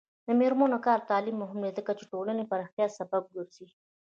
[0.27, 3.67] د میرمنو کار او تعلیم مهم دی ځکه چې ټولنې پراختیا سبب ګرځي.